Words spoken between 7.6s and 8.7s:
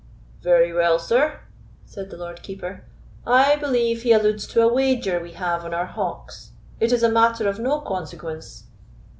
consequence."